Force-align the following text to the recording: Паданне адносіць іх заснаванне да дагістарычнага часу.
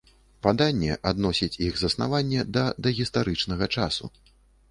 Паданне 0.45 0.95
адносіць 1.09 1.59
іх 1.67 1.75
заснаванне 1.83 2.41
да 2.57 2.63
дагістарычнага 2.87 3.65
часу. 3.81 4.13